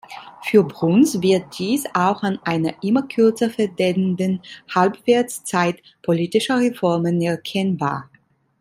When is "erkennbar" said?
7.21-8.09